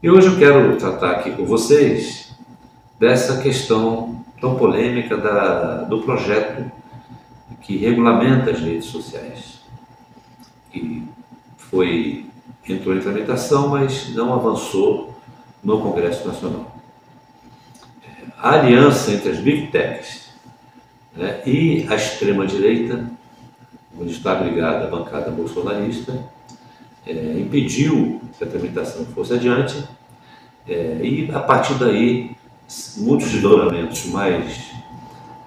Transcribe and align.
E 0.00 0.08
hoje 0.08 0.28
eu 0.28 0.38
quero 0.38 0.76
tratar 0.76 1.10
aqui 1.10 1.32
com 1.32 1.44
vocês 1.44 2.32
dessa 3.00 3.42
questão 3.42 4.24
tão 4.40 4.54
polêmica 4.54 5.16
da, 5.16 5.82
do 5.82 6.02
projeto 6.02 6.70
que 7.62 7.76
regulamenta 7.76 8.52
as 8.52 8.60
redes 8.60 8.84
sociais, 8.84 9.58
que 10.70 11.02
foi 11.56 12.26
entrou 12.68 12.94
em 12.94 13.00
tramitação, 13.00 13.70
mas 13.70 14.14
não 14.14 14.32
avançou 14.32 15.18
no 15.64 15.80
Congresso 15.80 16.28
Nacional. 16.28 16.80
A 18.38 18.50
aliança 18.50 19.10
entre 19.10 19.30
as 19.30 19.40
big 19.40 19.66
techs 19.72 20.28
né, 21.16 21.42
e 21.44 21.88
a 21.90 21.96
extrema-direita, 21.96 23.04
onde 24.00 24.12
está 24.12 24.34
ligada 24.34 24.84
a 24.84 24.90
bancada 24.90 25.32
bolsonarista, 25.32 26.16
é, 27.08 27.40
impediu 27.40 28.20
que 28.36 28.44
a 28.44 28.46
tramitação 28.46 29.04
fosse 29.06 29.32
adiante 29.32 29.82
é, 30.68 31.00
e, 31.02 31.30
a 31.32 31.40
partir 31.40 31.74
daí, 31.74 32.36
muitos 32.98 33.30
desdobramentos 33.30 34.04
mais 34.06 34.70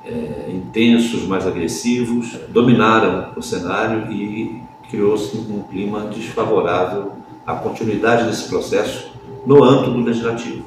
é, 0.04 0.52
intensos, 0.52 1.28
mais 1.28 1.46
agressivos, 1.46 2.40
dominaram 2.50 3.32
o 3.38 3.42
cenário 3.42 4.12
e 4.12 4.62
criou-se 4.90 5.38
um 5.38 5.62
clima 5.70 6.02
desfavorável 6.08 7.14
à 7.46 7.54
continuidade 7.54 8.26
desse 8.26 8.50
processo 8.50 9.12
no 9.46 9.64
âmbito 9.64 9.92
do 9.92 10.02
legislativo. 10.02 10.66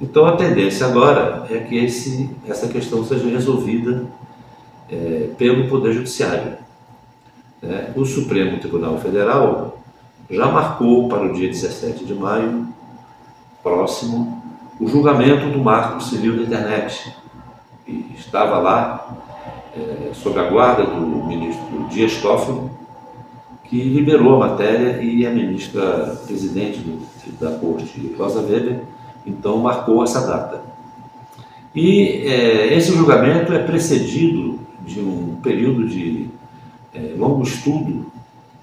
Então 0.00 0.26
a 0.26 0.36
tendência 0.36 0.86
agora 0.86 1.46
é 1.50 1.58
que 1.58 1.76
esse, 1.76 2.28
essa 2.46 2.68
questão 2.68 3.04
seja 3.04 3.28
resolvida 3.28 4.04
é, 4.90 5.30
pelo 5.38 5.68
Poder 5.68 5.92
Judiciário. 5.92 6.58
É, 7.62 7.92
o 7.94 8.04
Supremo 8.04 8.58
Tribunal 8.58 8.98
Federal 8.98 9.81
já 10.30 10.46
marcou 10.46 11.08
para 11.08 11.24
o 11.24 11.32
dia 11.32 11.48
17 11.48 12.04
de 12.04 12.14
maio, 12.14 12.68
próximo, 13.62 14.42
o 14.80 14.88
julgamento 14.88 15.48
do 15.50 15.58
marco 15.58 16.02
civil 16.02 16.36
da 16.36 16.42
internet. 16.42 17.14
E 17.86 18.12
estava 18.16 18.58
lá, 18.58 19.16
é, 19.76 20.10
sob 20.14 20.38
a 20.38 20.48
guarda 20.48 20.84
do 20.84 21.24
ministro 21.26 21.86
Dias 21.90 22.16
Toffoli, 22.16 22.70
que 23.64 23.82
liberou 23.82 24.36
a 24.36 24.50
matéria 24.50 25.02
e 25.02 25.26
a 25.26 25.30
ministra 25.30 26.20
presidente 26.26 26.84
da 27.40 27.52
corte, 27.52 28.14
Rosa 28.18 28.40
Weber, 28.40 28.82
então 29.26 29.58
marcou 29.58 30.02
essa 30.02 30.26
data. 30.26 30.62
E 31.74 32.22
é, 32.26 32.74
esse 32.74 32.92
julgamento 32.92 33.52
é 33.52 33.58
precedido 33.60 34.58
de 34.80 35.00
um 35.00 35.36
período 35.42 35.86
de 35.86 36.28
é, 36.94 37.14
longo 37.16 37.42
estudo 37.42 38.11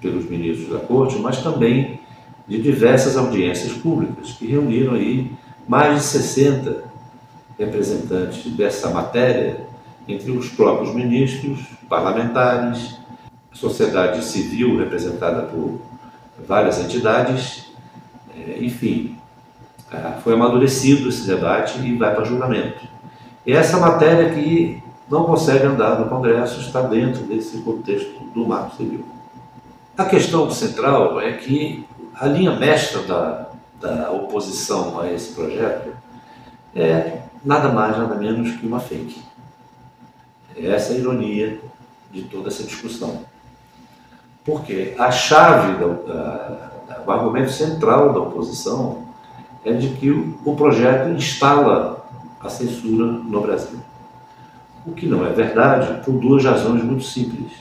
pelos 0.00 0.28
ministros 0.28 0.68
da 0.70 0.78
corte, 0.78 1.18
mas 1.18 1.42
também 1.42 2.00
de 2.46 2.60
diversas 2.60 3.16
audiências 3.16 3.72
públicas, 3.72 4.32
que 4.32 4.46
reuniram 4.46 4.94
aí 4.94 5.30
mais 5.68 5.96
de 5.96 6.04
60 6.04 6.84
representantes 7.58 8.50
dessa 8.52 8.90
matéria, 8.90 9.66
entre 10.08 10.30
os 10.32 10.48
próprios 10.48 10.94
ministros, 10.94 11.60
parlamentares, 11.88 12.98
sociedade 13.52 14.24
civil 14.24 14.78
representada 14.78 15.42
por 15.42 15.80
várias 16.48 16.80
entidades, 16.80 17.66
é, 18.34 18.58
enfim, 18.60 19.16
é, 19.92 20.20
foi 20.22 20.34
amadurecido 20.34 21.08
esse 21.08 21.26
debate 21.26 21.78
e 21.80 21.96
vai 21.96 22.14
para 22.14 22.24
julgamento. 22.24 22.80
E 23.46 23.52
essa 23.52 23.78
matéria 23.78 24.30
que 24.30 24.82
não 25.10 25.24
consegue 25.24 25.66
andar 25.66 25.98
no 25.98 26.08
Congresso 26.08 26.60
está 26.60 26.82
dentro 26.82 27.24
desse 27.24 27.58
contexto 27.58 28.24
do 28.32 28.46
Marco 28.46 28.76
Civil. 28.76 29.04
A 30.00 30.06
questão 30.06 30.50
central 30.50 31.20
é 31.20 31.34
que 31.34 31.86
a 32.18 32.26
linha 32.26 32.58
mestra 32.58 33.02
da, 33.02 33.50
da 33.78 34.10
oposição 34.10 34.98
a 34.98 35.12
esse 35.12 35.34
projeto 35.34 35.90
é 36.74 37.18
nada 37.44 37.68
mais, 37.68 37.98
nada 37.98 38.14
menos 38.14 38.56
que 38.56 38.66
uma 38.66 38.80
fake. 38.80 39.20
Essa 40.56 40.94
é 40.94 40.96
a 40.96 40.98
ironia 41.00 41.60
de 42.10 42.22
toda 42.22 42.48
essa 42.48 42.62
discussão. 42.62 43.26
Porque 44.42 44.94
a 44.98 45.10
chave, 45.10 45.78
da, 45.78 45.86
da, 45.86 47.02
o 47.06 47.10
argumento 47.10 47.50
central 47.50 48.14
da 48.14 48.20
oposição 48.20 49.04
é 49.66 49.74
de 49.74 49.90
que 49.96 50.10
o, 50.10 50.38
o 50.46 50.56
projeto 50.56 51.10
instala 51.10 52.08
a 52.40 52.48
censura 52.48 53.04
no 53.04 53.42
Brasil. 53.42 53.78
O 54.86 54.92
que 54.92 55.04
não 55.04 55.26
é 55.26 55.28
verdade 55.30 56.02
por 56.02 56.12
duas 56.12 56.42
razões 56.42 56.82
muito 56.82 57.04
simples. 57.04 57.52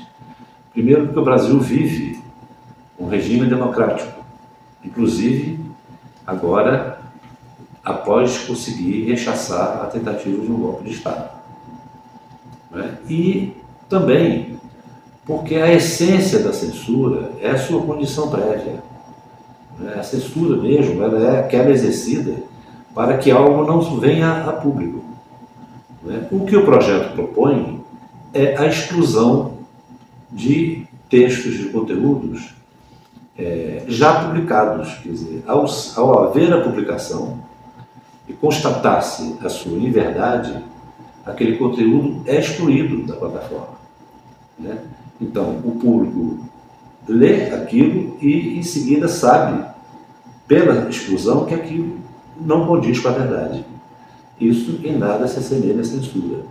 Primeiro, 0.71 1.07
porque 1.07 1.19
o 1.19 1.25
Brasil 1.25 1.59
vive 1.59 2.28
um 2.99 3.07
regime 3.07 3.47
democrático, 3.47 4.23
inclusive 4.83 5.59
agora 6.25 6.99
após 7.83 8.37
conseguir 8.39 9.05
rechaçar 9.05 9.81
a 9.81 9.85
tentativa 9.87 10.41
de 10.41 10.51
um 10.51 10.59
golpe 10.59 10.83
de 10.83 10.91
Estado. 10.91 11.29
Né? 12.71 12.97
E 13.09 13.53
também 13.87 14.59
porque 15.25 15.55
a 15.55 15.71
essência 15.71 16.39
da 16.39 16.51
censura 16.51 17.31
é 17.39 17.51
a 17.51 17.57
sua 17.57 17.81
condição 17.83 18.29
prévia. 18.29 18.83
Né? 19.77 19.93
A 19.97 20.03
censura 20.03 20.57
mesmo, 20.57 21.01
ela 21.03 21.35
é 21.35 21.39
aquela 21.39 21.69
exercida 21.69 22.35
para 22.93 23.17
que 23.17 23.31
algo 23.31 23.63
não 23.63 23.79
venha 23.99 24.43
a 24.45 24.53
público. 24.53 25.03
Né? 26.03 26.27
O 26.31 26.45
que 26.45 26.55
o 26.55 26.65
projeto 26.65 27.13
propõe 27.13 27.83
é 28.33 28.57
a 28.57 28.65
exclusão 28.65 29.59
de 30.31 30.85
textos, 31.09 31.57
de 31.57 31.65
conteúdos 31.69 32.58
é, 33.39 33.83
já 33.87 34.25
publicados. 34.25 34.95
Quer 35.01 35.09
dizer, 35.09 35.43
ao, 35.47 35.65
ao 35.95 36.23
haver 36.25 36.53
a 36.53 36.61
publicação 36.61 37.39
e 38.27 38.33
constatar-se 38.33 39.37
a 39.43 39.49
sua 39.49 39.79
inverdade, 39.79 40.55
aquele 41.25 41.57
conteúdo 41.57 42.21
é 42.25 42.37
excluído 42.37 43.07
da 43.07 43.15
plataforma. 43.15 43.79
Né? 44.59 44.77
Então, 45.21 45.57
o 45.63 45.71
público 45.71 46.39
lê 47.07 47.49
aquilo 47.53 48.17
e, 48.21 48.59
em 48.59 48.63
seguida, 48.63 49.07
sabe, 49.07 49.65
pela 50.47 50.89
exclusão, 50.89 51.45
que 51.45 51.53
aquilo 51.53 51.97
não 52.39 52.67
condiz 52.67 52.99
com 52.99 53.07
a 53.07 53.11
verdade. 53.11 53.65
Isso 54.39 54.79
em 54.83 54.97
nada 54.97 55.27
se 55.27 55.39
assemelha 55.39 55.81
à 55.81 55.83
censura. 55.83 56.43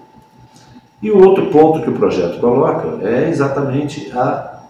E 1.00 1.10
o 1.10 1.25
outro 1.25 1.47
ponto 1.50 1.82
que 1.82 1.91
o 1.91 1.94
projeto 1.94 2.41
coloca 2.41 3.06
é 3.06 3.28
exatamente 3.28 4.10
a 4.12 4.62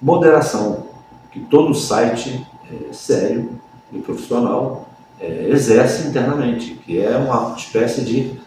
moderação 0.00 0.89
que 1.30 1.40
todo 1.40 1.74
site 1.74 2.46
é, 2.70 2.92
sério 2.92 3.50
e 3.92 3.98
profissional 3.98 4.88
é, 5.20 5.48
exerce 5.50 6.08
internamente, 6.08 6.74
que 6.74 7.00
é 7.00 7.16
uma 7.16 7.54
espécie 7.56 8.02
de 8.02 8.40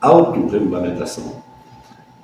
autorregulamentação. 0.00 1.40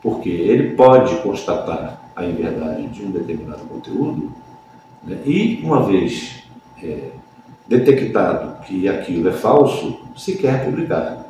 Porque 0.02 0.28
ele 0.28 0.74
pode 0.76 1.16
constatar 1.16 2.00
a 2.14 2.24
inverdade 2.24 2.86
de 2.88 3.04
um 3.04 3.10
determinado 3.10 3.64
conteúdo 3.64 4.32
né, 5.02 5.18
e, 5.24 5.60
uma 5.62 5.82
vez 5.82 6.44
é, 6.82 7.10
detectado 7.66 8.62
que 8.64 8.88
aquilo 8.88 9.28
é 9.28 9.32
falso, 9.32 10.00
se 10.16 10.36
quer 10.36 10.64
publicar. 10.64 11.26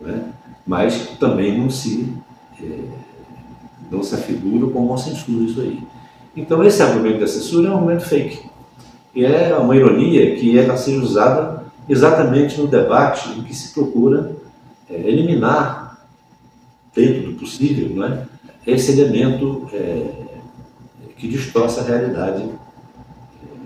Né? 0.00 0.32
Mas 0.66 1.10
também 1.18 1.58
não 1.58 1.68
se, 1.68 2.12
é, 2.60 2.78
não 3.90 4.02
se 4.02 4.14
afigura 4.14 4.70
como 4.72 4.88
uma 4.88 4.98
censura 4.98 5.44
isso 5.44 5.60
aí. 5.60 5.82
Então, 6.36 6.64
esse 6.64 6.82
argumento 6.82 7.20
da 7.20 7.26
censura 7.26 7.68
é 7.68 7.70
um 7.70 7.76
argumento 7.76 8.04
fake. 8.04 8.40
E 9.14 9.24
é 9.24 9.54
uma 9.56 9.76
ironia 9.76 10.34
que 10.36 10.58
ela 10.58 10.76
seja 10.76 11.00
usada 11.00 11.64
exatamente 11.88 12.60
no 12.60 12.66
debate 12.66 13.30
em 13.38 13.42
que 13.42 13.54
se 13.54 13.72
procura 13.72 14.34
é, 14.90 14.94
eliminar, 14.94 15.84
dentro 16.94 17.32
do 17.32 17.38
possível, 17.38 17.94
não 17.94 18.06
é? 18.06 18.26
esse 18.66 18.92
elemento 18.92 19.68
é, 19.72 20.06
que 21.16 21.28
distorce 21.28 21.80
a 21.80 21.82
realidade 21.82 22.42
é, 22.42 22.48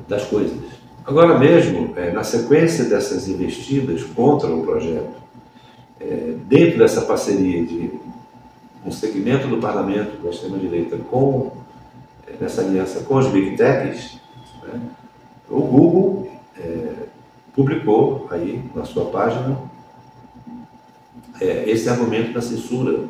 das 0.09 0.25
coisas. 0.25 0.57
Agora 1.05 1.39
mesmo, 1.39 1.93
é, 1.97 2.11
na 2.11 2.25
sequência 2.25 2.84
dessas 2.84 3.28
investidas 3.28 4.03
contra 4.03 4.48
o 4.48 4.63
projeto, 4.63 5.19
é, 6.01 6.34
dentro 6.48 6.78
dessa 6.78 7.03
parceria 7.03 7.65
de 7.65 7.91
um 8.84 8.91
segmento 8.91 9.47
do 9.48 9.59
parlamento 9.59 10.22
da 10.22 10.31
extrema-direita 10.31 10.97
com 11.10 11.53
nessa 12.41 12.63
aliança 12.63 13.01
com 13.01 13.17
os 13.17 13.29
Big 13.29 13.57
Techs, 13.57 14.19
né, 14.63 14.81
o 15.49 15.61
Google 15.61 16.31
é, 16.57 16.93
publicou 17.55 18.29
aí 18.31 18.63
na 18.75 18.85
sua 18.85 19.07
página 19.07 19.59
é, 21.41 21.69
esse 21.71 21.89
argumento 21.89 22.33
da 22.33 22.43
censura, 22.43 23.05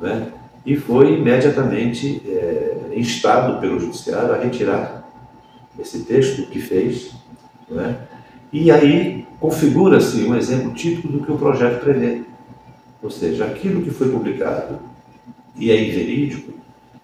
né, 0.00 0.32
e 0.64 0.76
foi 0.76 1.18
imediatamente 1.18 2.22
é, 2.26 2.92
instado 2.94 3.60
pelo 3.60 3.78
judiciário 3.78 4.34
a 4.34 4.38
retirar 4.38 5.08
esse 5.78 6.04
texto 6.04 6.48
que 6.50 6.60
fez, 6.60 7.12
né, 7.68 7.98
e 8.52 8.70
aí 8.70 9.26
configura-se 9.38 10.24
um 10.24 10.34
exemplo 10.34 10.72
típico 10.72 11.08
do 11.08 11.24
que 11.24 11.30
o 11.30 11.38
projeto 11.38 11.80
prevê. 11.80 12.22
Ou 13.02 13.10
seja, 13.10 13.44
aquilo 13.44 13.82
que 13.82 13.90
foi 13.90 14.10
publicado 14.10 14.80
e 15.56 15.70
é 15.70 15.88
inverídico 15.88 16.52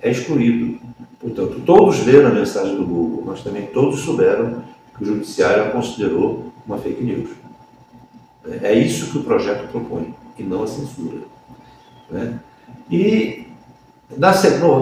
é 0.00 0.10
excluído. 0.10 0.80
Portanto, 1.24 1.62
todos 1.64 2.04
leram 2.04 2.28
a 2.28 2.34
mensagem 2.34 2.76
do 2.76 2.84
Google, 2.84 3.24
mas 3.24 3.42
também 3.42 3.64
todos 3.68 4.00
souberam 4.00 4.62
que 4.94 5.02
o 5.02 5.06
judiciário 5.06 5.64
a 5.64 5.70
considerou 5.70 6.52
uma 6.66 6.76
fake 6.76 7.02
news. 7.02 7.30
É 8.60 8.74
isso 8.74 9.10
que 9.10 9.16
o 9.16 9.24
projeto 9.24 9.70
propõe, 9.70 10.14
e 10.38 10.42
não 10.42 10.64
a 10.64 10.66
censura. 10.66 11.20
Né? 12.10 12.38
E 12.90 13.46
na, 14.14 14.34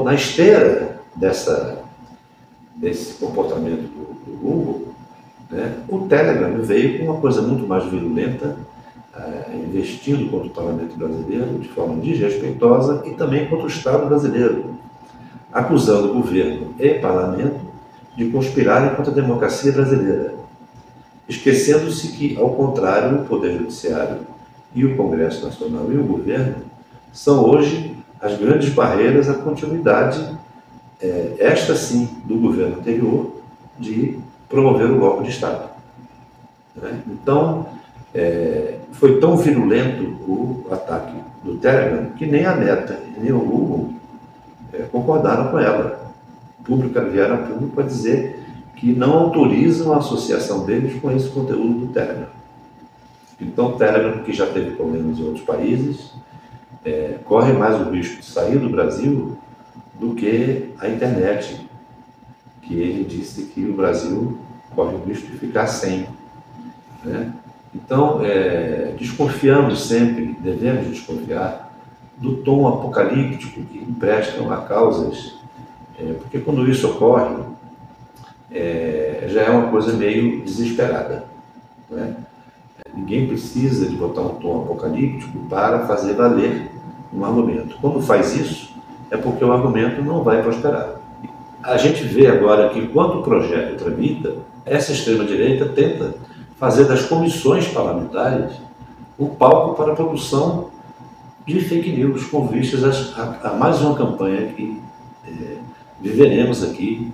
na 0.02 0.14
esteira 0.14 1.00
dessa, 1.14 1.84
desse 2.74 3.14
comportamento 3.14 3.82
do, 3.82 4.32
do 4.32 4.36
Google, 4.36 4.88
né, 5.48 5.78
o 5.88 6.00
Telegram 6.08 6.60
veio 6.60 6.98
com 6.98 7.04
uma 7.04 7.20
coisa 7.20 7.40
muito 7.40 7.68
mais 7.68 7.84
virulenta, 7.84 8.56
uh, 9.14 9.56
investindo 9.64 10.28
contra 10.28 10.48
o 10.48 10.50
parlamento 10.50 10.96
brasileiro 10.96 11.60
de 11.60 11.68
forma 11.68 12.00
desrespeitosa 12.00 13.04
e 13.06 13.10
também 13.10 13.46
contra 13.46 13.66
o 13.66 13.68
Estado 13.68 14.06
brasileiro, 14.06 14.72
acusando 15.52 16.10
o 16.10 16.14
governo 16.14 16.74
e 16.78 16.94
parlamento 16.94 17.60
de 18.16 18.30
conspirarem 18.30 18.94
contra 18.94 19.12
a 19.12 19.14
democracia 19.14 19.72
brasileira, 19.72 20.34
esquecendo-se 21.28 22.08
que, 22.08 22.36
ao 22.36 22.50
contrário, 22.50 23.20
o 23.20 23.24
Poder 23.24 23.58
Judiciário 23.58 24.18
e 24.74 24.84
o 24.84 24.96
Congresso 24.96 25.44
Nacional 25.44 25.90
e 25.92 25.96
o 25.96 26.04
governo 26.04 26.56
são 27.12 27.44
hoje 27.44 27.96
as 28.20 28.38
grandes 28.38 28.70
barreiras 28.70 29.28
à 29.28 29.34
continuidade, 29.34 30.24
é, 31.00 31.34
esta 31.38 31.74
sim, 31.74 32.08
do 32.24 32.36
governo 32.36 32.76
anterior, 32.76 33.32
de 33.78 34.18
promover 34.48 34.90
o 34.90 34.98
golpe 34.98 35.24
de 35.24 35.30
Estado. 35.30 35.70
Né? 36.76 37.00
Então, 37.08 37.66
é, 38.14 38.76
foi 38.92 39.18
tão 39.18 39.36
virulento 39.36 40.02
o 40.26 40.66
ataque 40.70 41.14
do 41.42 41.56
Telegram 41.56 42.10
que 42.16 42.26
nem 42.26 42.44
a 42.44 42.54
Meta 42.54 43.00
nem 43.18 43.32
o 43.32 43.40
Google 43.40 43.94
é, 44.72 44.82
concordaram 44.82 45.50
com 45.50 45.58
ela. 45.58 46.12
Pública 46.64 47.00
vieram 47.04 47.34
a 47.34 47.38
público 47.38 47.74
para 47.74 47.84
dizer 47.84 48.40
que 48.76 48.92
não 48.92 49.12
autorizam 49.12 49.92
a 49.92 49.98
associação 49.98 50.64
deles 50.64 51.00
com 51.00 51.10
esse 51.10 51.28
conteúdo 51.28 51.86
do 51.86 51.92
Telegram. 51.92 52.28
Então, 53.40 53.68
o 53.68 53.72
Telegram, 53.72 54.22
que 54.22 54.32
já 54.32 54.46
teve 54.46 54.72
problemas 54.76 55.18
em 55.18 55.24
outros 55.24 55.44
países, 55.44 56.12
é, 56.84 57.18
corre 57.24 57.52
mais 57.52 57.80
o 57.80 57.90
risco 57.90 58.20
de 58.20 58.26
sair 58.26 58.58
do 58.58 58.68
Brasil 58.68 59.36
do 59.98 60.14
que 60.14 60.70
a 60.80 60.88
internet, 60.88 61.68
que 62.62 62.74
ele 62.74 63.04
disse 63.04 63.44
que 63.44 63.64
o 63.64 63.74
Brasil 63.74 64.38
corre 64.74 64.94
o 64.96 65.04
risco 65.04 65.26
de 65.26 65.38
ficar 65.38 65.66
sem. 65.66 66.06
Né? 67.04 67.32
Então, 67.74 68.20
é, 68.24 68.94
desconfiamos 68.98 69.86
sempre, 69.86 70.36
devemos 70.40 70.88
desconfiar, 70.88 71.71
do 72.22 72.36
tom 72.36 72.68
apocalíptico 72.68 73.60
que 73.62 73.78
emprestam 73.78 74.52
a 74.52 74.58
causas, 74.58 75.34
é, 75.98 76.12
porque 76.12 76.38
quando 76.38 76.68
isso 76.70 76.88
ocorre, 76.88 77.34
é, 78.48 79.26
já 79.28 79.42
é 79.42 79.50
uma 79.50 79.68
coisa 79.68 79.92
meio 79.92 80.42
desesperada. 80.44 81.24
Né? 81.90 82.14
Ninguém 82.94 83.26
precisa 83.26 83.88
de 83.88 83.96
botar 83.96 84.20
um 84.20 84.36
tom 84.36 84.62
apocalíptico 84.62 85.36
para 85.48 85.80
fazer 85.80 86.14
valer 86.14 86.70
um 87.12 87.24
argumento. 87.24 87.76
Quando 87.80 88.00
faz 88.00 88.36
isso, 88.36 88.72
é 89.10 89.16
porque 89.16 89.44
o 89.44 89.52
argumento 89.52 90.00
não 90.00 90.22
vai 90.22 90.42
prosperar. 90.42 91.00
A 91.60 91.76
gente 91.76 92.04
vê 92.04 92.28
agora 92.28 92.68
que, 92.68 92.86
quando 92.88 93.18
o 93.18 93.22
projeto 93.22 93.82
tramita, 93.82 94.36
essa 94.64 94.92
extrema-direita 94.92 95.66
tenta 95.66 96.14
fazer 96.56 96.84
das 96.84 97.04
comissões 97.04 97.66
parlamentares 97.66 98.52
o 99.18 99.28
palco 99.28 99.74
para 99.74 99.92
a 99.92 99.96
produção 99.96 100.70
de 101.46 101.60
fake 101.60 101.92
news, 101.92 102.24
com 102.26 102.46
vistas 102.46 103.14
a, 103.16 103.48
a, 103.48 103.52
mais 103.54 103.80
uma 103.80 103.94
campanha 103.94 104.46
que 104.48 104.80
é, 105.26 105.56
viveremos 106.00 106.62
aqui, 106.62 107.12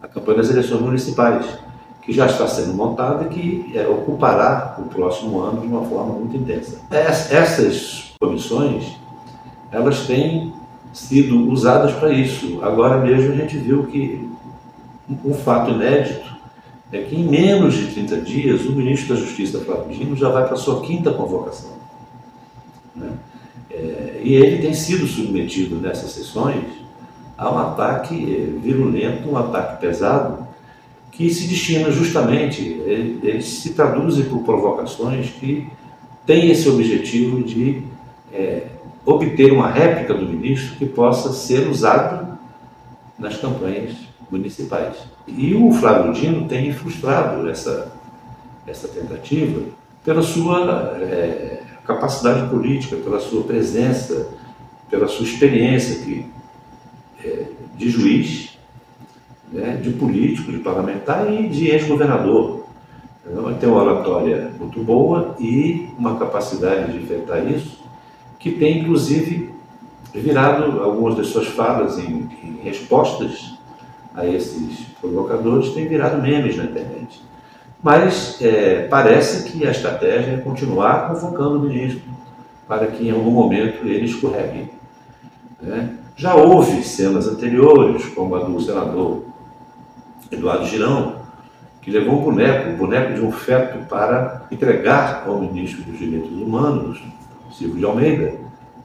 a 0.00 0.06
campanha 0.06 0.38
das 0.38 0.50
eleições 0.50 0.80
municipais, 0.80 1.46
que 2.02 2.12
já 2.12 2.26
está 2.26 2.46
sendo 2.46 2.74
montada 2.74 3.24
e 3.24 3.28
que 3.28 3.76
é, 3.76 3.86
ocupará 3.88 4.76
o 4.78 4.82
próximo 4.84 5.40
ano 5.40 5.60
de 5.60 5.66
uma 5.66 5.84
forma 5.84 6.14
muito 6.14 6.36
intensa. 6.36 6.80
essas 6.90 8.14
comissões, 8.20 8.96
elas 9.72 10.06
têm 10.06 10.52
sido 10.92 11.50
usadas 11.50 11.92
para 11.92 12.12
isso. 12.12 12.60
Agora 12.62 12.98
mesmo 12.98 13.32
a 13.32 13.36
gente 13.36 13.56
viu 13.58 13.84
que 13.86 14.28
um 15.24 15.34
fato 15.34 15.72
inédito 15.72 16.36
é 16.92 17.02
que 17.02 17.16
em 17.16 17.24
menos 17.24 17.74
de 17.74 17.88
30 17.88 18.20
dias 18.20 18.64
o 18.64 18.72
ministro 18.72 19.14
da 19.14 19.20
Justiça, 19.20 19.60
Flávio 19.60 19.92
Dino, 19.92 20.16
já 20.16 20.28
vai 20.28 20.44
para 20.44 20.54
a 20.54 20.56
sua 20.56 20.80
quinta 20.82 21.12
convocação. 21.12 21.72
Né? 22.94 23.12
E 24.26 24.34
ele 24.34 24.60
tem 24.60 24.74
sido 24.74 25.06
submetido 25.06 25.76
nessas 25.76 26.10
sessões 26.10 26.64
a 27.38 27.48
um 27.48 27.58
ataque 27.58 28.14
é, 28.16 28.58
virulento, 28.60 29.30
um 29.30 29.36
ataque 29.36 29.80
pesado, 29.80 30.44
que 31.12 31.32
se 31.32 31.46
destina 31.46 31.92
justamente, 31.92 32.60
ele, 32.60 33.40
se 33.40 33.72
traduzem 33.72 34.24
por 34.24 34.40
provocações 34.40 35.30
que 35.30 35.68
têm 36.26 36.50
esse 36.50 36.68
objetivo 36.68 37.40
de 37.44 37.84
é, 38.32 38.64
obter 39.04 39.52
uma 39.52 39.70
réplica 39.70 40.12
do 40.12 40.26
ministro 40.26 40.74
que 40.74 40.86
possa 40.86 41.32
ser 41.32 41.68
usado 41.68 42.36
nas 43.16 43.36
campanhas 43.36 43.92
municipais. 44.28 44.96
E 45.28 45.54
o 45.54 45.70
Flávio 45.70 46.12
Dino 46.12 46.48
tem 46.48 46.72
frustrado 46.72 47.48
essa, 47.48 47.92
essa 48.66 48.88
tentativa 48.88 49.62
pela 50.04 50.20
sua 50.20 50.96
é, 51.00 51.62
capacidade 51.86 52.48
política, 52.48 52.96
pela 52.96 53.20
sua 53.20 53.44
presença, 53.44 54.28
pela 54.90 55.06
sua 55.06 55.24
experiência 55.24 56.04
que, 56.04 56.26
é, 57.24 57.46
de 57.76 57.88
juiz, 57.90 58.58
né, 59.52 59.76
de 59.82 59.90
político, 59.90 60.50
de 60.50 60.58
parlamentar 60.58 61.32
e 61.32 61.48
de 61.48 61.68
ex-governador. 61.68 62.66
Então, 63.24 63.48
ele 63.48 63.58
tem 63.58 63.68
uma 63.68 63.82
oratória 63.82 64.52
muito 64.58 64.82
boa 64.82 65.34
e 65.38 65.88
uma 65.98 66.16
capacidade 66.16 66.92
de 66.92 66.98
enfrentar 66.98 67.40
isso, 67.40 67.84
que 68.38 68.52
tem 68.52 68.80
inclusive 68.80 69.50
virado 70.14 70.80
algumas 70.80 71.16
das 71.16 71.28
suas 71.28 71.48
falas 71.48 71.98
em, 71.98 72.28
em 72.42 72.60
respostas 72.62 73.56
a 74.14 74.26
esses 74.26 74.86
provocadores 75.00 75.74
tem 75.74 75.86
virado 75.86 76.22
memes 76.22 76.56
na 76.56 76.64
internet. 76.64 77.20
Mas 77.82 78.40
é, 78.40 78.86
parece 78.88 79.50
que 79.50 79.66
a 79.66 79.70
estratégia 79.70 80.32
é 80.32 80.38
continuar 80.38 81.08
convocando 81.08 81.58
o 81.58 81.60
ministro 81.60 82.02
para 82.66 82.86
que 82.86 83.08
em 83.08 83.12
algum 83.12 83.30
momento 83.30 83.86
ele 83.86 84.06
escorregue. 84.06 84.70
Né? 85.60 85.94
Já 86.16 86.34
houve 86.34 86.82
cenas 86.82 87.28
anteriores, 87.28 88.06
como 88.06 88.34
a 88.34 88.40
do 88.40 88.60
senador 88.60 89.24
Eduardo 90.30 90.66
Girão, 90.66 91.16
que 91.82 91.90
levou 91.90 92.18
um 92.18 92.24
boneco, 92.24 92.70
um 92.70 92.76
boneco 92.76 93.14
de 93.14 93.20
um 93.20 93.30
feto, 93.30 93.86
para 93.86 94.46
entregar 94.50 95.24
ao 95.26 95.38
ministro 95.38 95.84
dos 95.84 95.98
Direitos 95.98 96.32
Humanos, 96.32 97.00
Silvio 97.52 97.78
de 97.78 97.84
Almeida, 97.84 98.34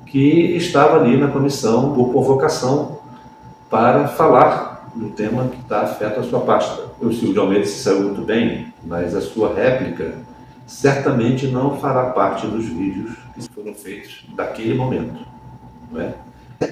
que 0.06 0.56
estava 0.56 1.00
ali 1.00 1.18
na 1.18 1.30
comissão 1.30 1.94
por 1.94 2.12
convocação 2.12 3.00
para 3.70 4.08
falar 4.08 4.71
no 4.96 5.12
tema 5.12 5.48
que 5.48 5.62
está 5.62 5.82
afeto 5.82 6.20
à 6.20 6.24
sua 6.24 6.42
pasta. 6.42 6.84
O 7.00 7.12
Silvio 7.12 7.34
de 7.34 7.40
Almeida 7.40 7.66
se 7.66 7.84
saiu 7.84 8.04
muito 8.04 8.22
bem, 8.22 8.74
mas 8.84 9.16
a 9.16 9.22
sua 9.22 9.54
réplica 9.54 10.16
certamente 10.68 11.48
não 11.48 11.78
fará 11.78 12.12
parte 12.12 12.48
dos 12.48 12.66
vídeos 12.66 13.16
que 13.34 13.48
foram 13.54 13.74
feitos 13.74 14.26
daquele 14.36 14.74
momento. 14.74 15.26
Não 15.92 16.02
é? 16.02 16.14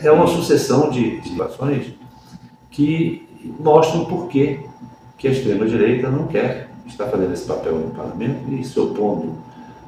é 0.04 0.12
uma 0.12 0.28
sucessão 0.28 0.90
de, 0.90 1.22
situações 1.22 1.94
que 2.70 3.28
mostram 3.60 4.06
por 4.06 4.28
que, 4.28 4.60
a 5.24 5.28
extrema-direita 5.28 6.10
não 6.10 6.28
quer 6.28 6.70
estar 6.88 7.08
fazendo 7.08 7.34
esse 7.34 7.46
papel 7.46 7.78
no 7.78 7.92
parlamento 7.92 8.52
e 8.54 8.64
se 8.64 8.80
opondo 8.80 9.38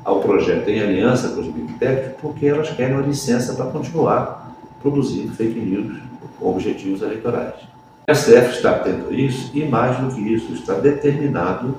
ao 0.03 0.19
projeto 0.19 0.67
em 0.67 0.81
aliança 0.81 1.29
com 1.29 1.41
os 1.41 1.47
big 1.47 1.73
porque 2.19 2.47
elas 2.47 2.69
querem 2.71 2.95
uma 2.95 3.05
licença 3.05 3.53
para 3.53 3.67
continuar 3.67 4.51
produzindo 4.81 5.33
fake 5.33 5.59
news 5.59 6.01
com 6.39 6.49
objetivos 6.49 7.01
eleitorais. 7.01 7.53
O 8.11 8.13
STF 8.13 8.57
está 8.57 8.71
atento 8.71 9.09
a 9.09 9.13
isso 9.13 9.51
e, 9.53 9.63
mais 9.63 9.97
do 9.97 10.13
que 10.13 10.19
isso, 10.19 10.51
está 10.51 10.73
determinado 10.73 11.77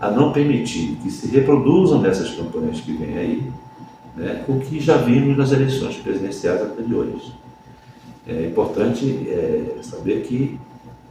a 0.00 0.10
não 0.10 0.32
permitir 0.32 0.96
que 1.02 1.10
se 1.10 1.26
reproduzam 1.28 2.00
nessas 2.00 2.30
campanhas 2.30 2.80
que 2.80 2.92
vêm 2.92 3.18
aí 3.18 3.52
né, 4.16 4.42
o 4.48 4.58
que 4.58 4.80
já 4.80 4.96
vimos 4.96 5.36
nas 5.36 5.52
eleições 5.52 5.96
presidenciais 5.96 6.62
anteriores. 6.62 7.32
É 8.26 8.46
importante 8.46 9.28
é, 9.28 9.82
saber 9.82 10.22
que 10.22 10.58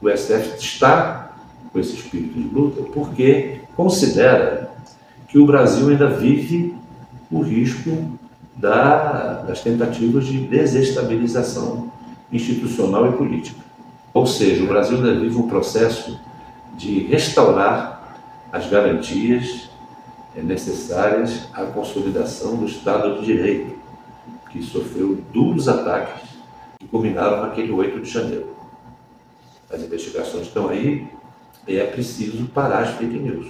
o 0.02 0.10
STF 0.10 0.58
está 0.58 1.32
com 1.72 1.78
esse 1.78 1.94
espírito 1.94 2.34
de 2.34 2.50
luta 2.50 2.82
porque 2.92 3.62
considera 3.76 4.72
que 5.28 5.38
o 5.38 5.46
Brasil 5.46 5.90
ainda 5.90 6.10
vive 6.10 6.74
o 7.30 7.42
risco 7.42 8.18
da, 8.56 9.44
das 9.44 9.62
tentativas 9.62 10.26
de 10.26 10.40
desestabilização 10.40 11.92
institucional 12.32 13.08
e 13.10 13.16
política. 13.16 13.69
Ou 14.20 14.28
seja, 14.28 14.66
o 14.66 14.68
Brasil 14.68 14.98
ainda 14.98 15.18
vive 15.18 15.38
um 15.38 15.48
processo 15.48 16.20
de 16.76 17.06
restaurar 17.06 18.18
as 18.52 18.70
garantias 18.70 19.70
eh, 20.36 20.42
necessárias 20.42 21.48
à 21.54 21.64
consolidação 21.64 22.58
do 22.58 22.66
Estado 22.66 23.18
de 23.18 23.26
Direito, 23.26 23.78
que 24.50 24.62
sofreu 24.62 25.24
duros 25.32 25.70
ataques 25.70 26.22
que 26.78 26.86
culminaram 26.88 27.44
naquele 27.44 27.72
8 27.72 28.02
de 28.02 28.10
janeiro. 28.10 28.48
As 29.72 29.82
investigações 29.82 30.48
estão 30.48 30.68
aí 30.68 31.08
e 31.66 31.78
é 31.78 31.86
preciso 31.86 32.46
parar 32.48 32.80
as 32.80 32.90
fake 32.96 33.20
news. 33.20 33.48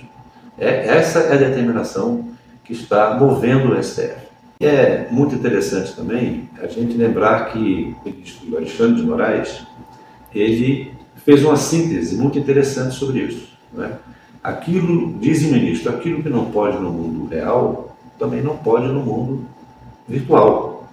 É, 0.55 0.88
essa 0.88 1.17
é 1.21 1.33
a 1.33 1.49
determinação 1.49 2.29
que 2.63 2.73
está 2.73 3.15
movendo 3.15 3.73
o 3.73 3.83
STF. 3.83 4.29
É 4.59 5.07
muito 5.09 5.33
interessante 5.33 5.95
também 5.95 6.47
a 6.61 6.67
gente 6.67 6.95
lembrar 6.95 7.51
que 7.51 7.95
o 8.05 8.09
ministro 8.09 8.55
Alexandre 8.55 9.01
de 9.01 9.07
Moraes, 9.07 9.65
ele 10.33 10.91
fez 11.25 11.43
uma 11.43 11.55
síntese 11.55 12.15
muito 12.15 12.38
interessante 12.38 12.95
sobre 12.95 13.19
isso. 13.19 13.50
Né? 13.74 13.98
Aquilo, 14.43 15.13
diz 15.19 15.43
o 15.43 15.51
ministro, 15.51 15.91
aquilo 15.91 16.24
que 16.24 16.29
não 16.29 16.45
pode 16.45 16.77
no 16.77 16.91
mundo 16.91 17.27
real, 17.27 17.95
também 18.17 18.41
não 18.41 18.57
pode 18.57 18.88
no 18.88 19.01
mundo 19.01 19.45
virtual. 20.07 20.88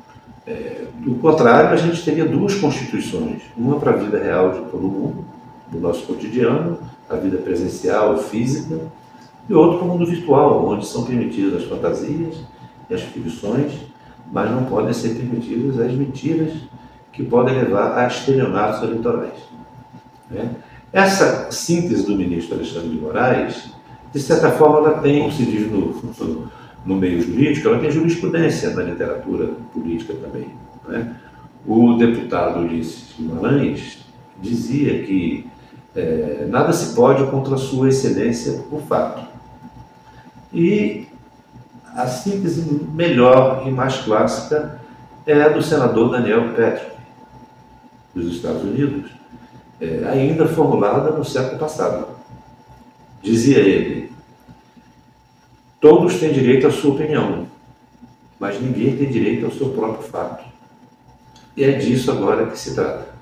É, 0.47 0.85
do 0.99 1.17
contrário, 1.17 1.71
a 1.71 1.77
gente 1.77 2.05
teria 2.05 2.25
duas 2.25 2.55
constituições, 2.55 3.43
uma 3.57 3.79
para 3.79 3.93
a 3.93 3.97
vida 3.97 4.19
real 4.19 4.53
de 4.53 4.71
todo 4.71 4.83
mundo, 4.83 5.25
do 5.71 5.81
nosso 5.81 6.07
cotidiano, 6.07 6.79
a 7.09 7.17
vida 7.17 7.39
presencial, 7.39 8.19
física, 8.19 8.81
e 9.49 9.55
outro 9.55 9.79
para 9.79 9.87
o 9.87 9.91
mundo 9.91 10.07
virtual, 10.07 10.67
onde 10.67 10.87
são 10.87 11.05
permitidas 11.05 11.63
as 11.63 11.69
fantasias 11.69 12.37
e 12.91 12.95
as 12.95 13.03
ficções, 13.03 13.73
mas 14.33 14.51
não 14.51 14.65
podem 14.65 14.93
ser 14.93 15.11
permitidas 15.11 15.79
as 15.79 15.93
mentiras 15.93 16.53
que 17.17 17.25
podem 17.25 17.55
levar 17.57 17.97
a 17.97 18.07
estelionatos 18.07 18.83
eleitorais. 18.83 19.33
Né? 20.31 20.51
Essa 20.93 21.51
síntese 21.51 22.05
do 22.05 22.15
ministro 22.15 22.57
Alexandre 22.57 22.91
de 22.91 22.97
Moraes, 22.97 23.71
de 24.13 24.21
certa 24.21 24.51
forma, 24.51 24.79
ela 24.79 24.99
tem, 24.99 25.21
como 25.21 25.33
se 25.33 25.47
diz 25.47 25.71
no, 25.71 26.51
no 26.85 26.95
meio 26.95 27.23
jurídico, 27.23 27.69
ela 27.69 27.79
tem 27.79 27.91
jurisprudência 27.91 28.71
na 28.71 28.83
literatura 28.83 29.49
política 29.73 30.13
também. 30.15 30.49
Né? 30.87 31.17
O 31.67 31.95
deputado 31.95 32.61
Ulisses 32.61 33.15
Guimarães 33.19 34.05
dizia 34.41 35.03
que 35.03 35.47
é, 35.95 36.47
nada 36.51 36.73
se 36.75 36.95
pode 36.95 37.25
contra 37.31 37.57
Sua 37.57 37.89
Excelência 37.89 38.63
por 38.69 38.83
fato. 38.83 39.27
E 40.53 41.09
a 41.95 42.07
síntese 42.07 42.87
melhor 42.93 43.65
e 43.67 43.71
mais 43.71 43.97
clássica 43.97 44.79
é 45.27 45.43
a 45.43 45.49
do 45.49 45.63
senador 45.63 46.11
Daniel 46.11 46.51
Patrick, 46.51 46.97
dos 48.17 48.35
Estados 48.35 48.63
Unidos, 48.63 49.11
é, 49.81 50.05
ainda 50.09 50.49
formulada 50.49 51.11
no 51.11 51.25
século 51.25 51.59
passado. 51.59 52.09
Dizia 53.23 53.59
ele: 53.59 54.11
Todos 55.81 56.19
têm 56.19 56.33
direito 56.33 56.67
à 56.67 56.71
sua 56.71 56.95
opinião, 56.95 57.47
mas 58.41 58.61
ninguém 58.61 58.97
tem 58.97 59.11
direito 59.11 59.45
ao 59.45 59.53
seu 59.53 59.69
próprio 59.71 60.09
fato. 60.09 60.45
E 61.57 61.63
é 61.63 61.73
disso 61.73 62.11
agora 62.11 62.47
que 62.47 62.59
se 62.59 62.75
trata. 62.75 63.16